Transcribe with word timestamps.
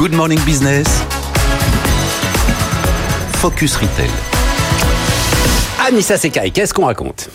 Good 0.00 0.14
Morning 0.14 0.40
Business. 0.46 0.86
Focus 3.34 3.76
Retail. 3.76 4.08
Anissa 5.86 6.16
Sekai, 6.16 6.50
qu'est-ce 6.52 6.72
qu'on 6.72 6.86
raconte? 6.86 7.28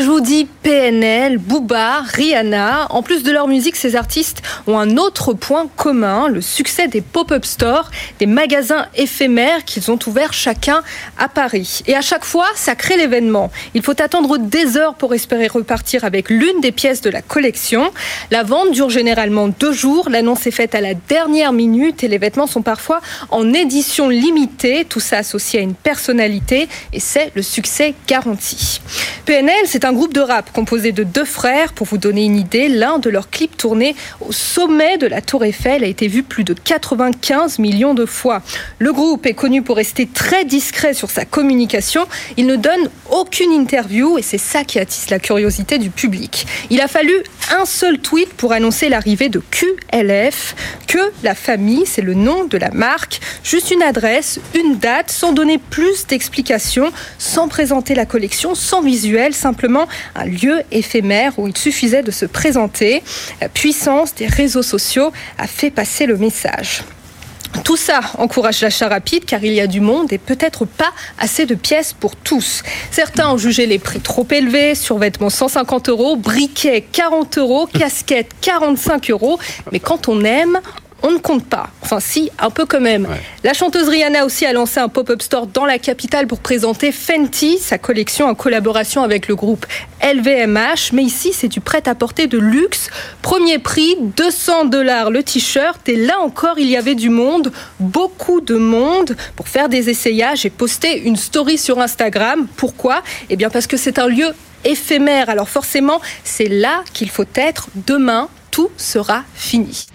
Vous 0.00 0.20
dis 0.20 0.46
PNL, 0.62 1.38
Booba, 1.38 2.00
Rihanna, 2.00 2.86
en 2.90 3.02
plus 3.02 3.22
de 3.24 3.30
leur 3.30 3.48
musique, 3.48 3.76
ces 3.76 3.96
artistes 3.96 4.40
ont 4.66 4.78
un 4.78 4.96
autre 4.96 5.34
point 5.34 5.66
commun, 5.76 6.28
le 6.28 6.40
succès 6.40 6.88
des 6.88 7.00
pop-up 7.00 7.44
stores, 7.44 7.90
des 8.18 8.26
magasins 8.26 8.86
éphémères 8.94 9.64
qu'ils 9.64 9.90
ont 9.90 9.98
ouverts 10.06 10.32
chacun 10.32 10.82
à 11.18 11.28
Paris. 11.28 11.82
Et 11.86 11.94
à 11.94 12.00
chaque 12.00 12.24
fois, 12.24 12.46
ça 12.54 12.74
crée 12.74 12.96
l'événement. 12.96 13.50
Il 13.74 13.82
faut 13.82 14.00
attendre 14.00 14.38
des 14.38 14.76
heures 14.76 14.94
pour 14.94 15.14
espérer 15.14 15.48
repartir 15.48 16.04
avec 16.04 16.30
l'une 16.30 16.60
des 16.60 16.72
pièces 16.72 17.00
de 17.00 17.10
la 17.10 17.20
collection. 17.20 17.92
La 18.30 18.44
vente 18.44 18.72
dure 18.72 18.88
généralement 18.88 19.48
deux 19.48 19.72
jours, 19.72 20.08
l'annonce 20.08 20.46
est 20.46 20.52
faite 20.52 20.74
à 20.74 20.80
la 20.80 20.94
dernière 20.94 21.52
minute 21.52 22.04
et 22.04 22.08
les 22.08 22.18
vêtements 22.18 22.46
sont 22.46 22.62
parfois 22.62 23.00
en 23.30 23.52
édition 23.52 24.08
limitée, 24.08 24.86
tout 24.88 25.00
ça 25.00 25.18
associé 25.18 25.60
à 25.60 25.62
une 25.62 25.74
personnalité 25.74 26.68
et 26.92 27.00
c'est 27.00 27.32
le 27.34 27.42
succès 27.42 27.94
garanti. 28.06 28.80
PNL, 29.26 29.66
c'est 29.66 29.81
un 29.84 29.92
groupe 29.92 30.12
de 30.12 30.20
rap 30.20 30.52
composé 30.52 30.92
de 30.92 31.02
deux 31.02 31.24
frères. 31.24 31.72
Pour 31.72 31.86
vous 31.86 31.98
donner 31.98 32.24
une 32.24 32.38
idée, 32.38 32.68
l'un 32.68 32.98
de 32.98 33.10
leurs 33.10 33.30
clips 33.30 33.56
tournés 33.56 33.96
au 34.20 34.32
sommet 34.32 34.98
de 34.98 35.06
la 35.06 35.20
Tour 35.20 35.44
Eiffel 35.44 35.82
a 35.84 35.86
été 35.86 36.08
vu 36.08 36.22
plus 36.22 36.44
de 36.44 36.54
95 36.54 37.58
millions 37.58 37.94
de 37.94 38.06
fois. 38.06 38.42
Le 38.78 38.92
groupe 38.92 39.26
est 39.26 39.34
connu 39.34 39.62
pour 39.62 39.76
rester 39.76 40.06
très 40.06 40.44
discret 40.44 40.94
sur 40.94 41.10
sa 41.10 41.24
communication. 41.24 42.06
Il 42.36 42.46
ne 42.46 42.56
donne 42.56 42.90
aucune 43.10 43.52
interview 43.52 44.18
et 44.18 44.22
c'est 44.22 44.38
ça 44.38 44.64
qui 44.64 44.78
attise 44.78 45.10
la 45.10 45.18
curiosité 45.18 45.78
du 45.78 45.90
public. 45.90 46.46
Il 46.70 46.80
a 46.80 46.88
fallu 46.88 47.14
un 47.50 47.64
seul 47.64 47.98
tweet 47.98 48.32
pour 48.34 48.52
annoncer 48.52 48.88
l'arrivée 48.88 49.28
de 49.28 49.42
QLF. 49.50 50.54
Que 50.92 51.10
la 51.22 51.34
famille, 51.34 51.86
c'est 51.86 52.02
le 52.02 52.12
nom 52.12 52.44
de 52.44 52.58
la 52.58 52.70
marque. 52.70 53.18
Juste 53.42 53.70
une 53.70 53.82
adresse, 53.82 54.38
une 54.54 54.76
date, 54.76 55.10
sans 55.10 55.32
donner 55.32 55.56
plus 55.56 56.06
d'explications, 56.06 56.92
sans 57.16 57.48
présenter 57.48 57.94
la 57.94 58.04
collection, 58.04 58.54
sans 58.54 58.82
visuel, 58.82 59.32
simplement 59.32 59.88
un 60.14 60.26
lieu 60.26 60.60
éphémère 60.70 61.38
où 61.38 61.48
il 61.48 61.56
suffisait 61.56 62.02
de 62.02 62.10
se 62.10 62.26
présenter. 62.26 63.02
La 63.40 63.48
puissance 63.48 64.14
des 64.14 64.26
réseaux 64.26 64.60
sociaux 64.60 65.12
a 65.38 65.46
fait 65.46 65.70
passer 65.70 66.04
le 66.04 66.18
message. 66.18 66.82
Tout 67.64 67.76
ça 67.76 68.00
encourage 68.18 68.60
l'achat 68.60 68.88
rapide 68.88 69.24
car 69.24 69.42
il 69.44 69.52
y 69.52 69.60
a 69.60 69.66
du 69.66 69.80
monde 69.80 70.12
et 70.12 70.18
peut-être 70.18 70.64
pas 70.66 70.92
assez 71.18 71.46
de 71.46 71.54
pièces 71.54 71.92
pour 71.92 72.16
tous. 72.16 72.62
Certains 72.90 73.30
ont 73.30 73.38
jugé 73.38 73.66
les 73.66 73.78
prix 73.78 74.00
trop 74.00 74.26
élevés, 74.30 74.74
survêtements 74.74 75.30
150 75.30 75.88
euros, 75.88 76.16
briquets 76.16 76.82
40 76.92 77.38
euros, 77.38 77.66
casquettes 77.66 78.32
45 78.40 79.10
euros. 79.10 79.38
Mais 79.70 79.80
quand 79.80 80.08
on 80.08 80.24
aime, 80.24 80.60
on 81.02 81.10
ne 81.10 81.18
compte 81.18 81.46
pas. 81.46 81.68
Enfin, 81.82 82.00
si, 82.00 82.30
un 82.38 82.50
peu 82.50 82.64
quand 82.64 82.80
même. 82.80 83.08
La 83.44 83.54
chanteuse 83.54 83.88
Rihanna 83.88 84.24
aussi 84.24 84.46
a 84.46 84.52
lancé 84.52 84.80
un 84.80 84.88
pop-up 84.88 85.20
store 85.20 85.46
dans 85.46 85.66
la 85.66 85.78
capitale 85.78 86.26
pour 86.26 86.38
présenter 86.40 86.92
Fenty, 86.92 87.58
sa 87.58 87.78
collection 87.78 88.26
en 88.26 88.34
collaboration 88.34 89.02
avec 89.02 89.28
le 89.28 89.34
groupe 89.34 89.66
LVMH. 90.02 90.92
Mais 90.92 91.02
ici, 91.02 91.32
c'est 91.32 91.48
du 91.48 91.60
prêt-à-porter 91.60 92.26
de 92.26 92.38
luxe. 92.38 92.88
Premier 93.20 93.58
prix, 93.58 93.96
200 94.16 94.66
dollars 94.66 95.10
le 95.10 95.22
t-shirt. 95.22 95.88
Et 95.88 95.96
là 95.96 96.20
encore, 96.20 96.58
il 96.58 96.68
y 96.68 96.76
avait 96.76 96.94
du 96.94 97.10
monde, 97.10 97.52
beaucoup 97.80 98.40
de 98.40 98.56
monde, 98.56 99.16
pour 99.36 99.48
faire 99.48 99.68
des 99.68 99.90
essayages 99.90 100.46
et 100.46 100.50
poster 100.50 101.02
une 101.02 101.16
story 101.16 101.58
sur 101.58 101.80
Instagram. 101.80 102.46
Pourquoi? 102.56 103.02
Eh 103.28 103.36
bien, 103.36 103.50
parce 103.50 103.66
que 103.66 103.76
c'est 103.76 103.98
un 103.98 104.06
lieu 104.06 104.28
éphémère. 104.64 105.28
Alors 105.28 105.48
forcément, 105.48 106.00
c'est 106.24 106.48
là 106.48 106.82
qu'il 106.92 107.10
faut 107.10 107.24
être. 107.34 107.68
Demain, 107.74 108.28
tout 108.50 108.70
sera 108.76 109.24
fini. 109.34 109.86